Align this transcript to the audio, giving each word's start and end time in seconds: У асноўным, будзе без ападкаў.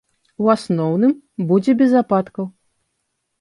У 0.45 0.47
асноўным, 0.53 1.13
будзе 1.51 1.71
без 1.83 1.91
ападкаў. 2.01 2.45